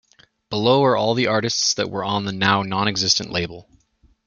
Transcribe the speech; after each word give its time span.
Below 0.49 0.83
are 0.85 0.97
all 0.97 1.13
the 1.13 1.27
artists 1.27 1.75
that 1.75 1.91
were 1.91 2.03
on 2.03 2.25
the 2.25 2.31
now 2.31 2.63
non-existent 2.63 3.29
label. 3.29 3.69